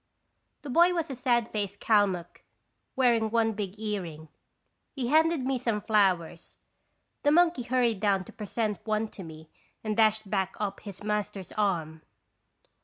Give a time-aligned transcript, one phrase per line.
[0.63, 2.41] The boy was a sad faced Kalmuck,
[2.95, 4.29] wearing one big earring.
[4.95, 6.57] He handed me some flowers.
[7.21, 9.51] The monkey hurried down to present one to me
[9.83, 12.01] and dashed back up his master's arm.